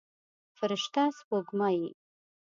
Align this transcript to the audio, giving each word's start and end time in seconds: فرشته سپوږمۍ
فرشته 0.57 1.03
سپوږمۍ 1.17 1.79